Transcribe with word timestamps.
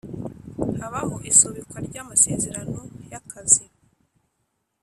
Habaho 0.79 1.15
isubikwa 1.31 1.77
ry 1.87 1.95
amasezerano 2.03 2.79
y 3.11 3.15
akazi 3.19 3.65